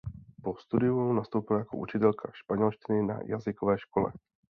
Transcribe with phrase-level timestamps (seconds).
[0.43, 4.13] Po studiu nastoupila jako učitelka španělštiny na jazykové škole.